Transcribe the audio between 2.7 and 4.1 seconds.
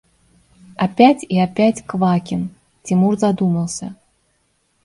Тимур задумался.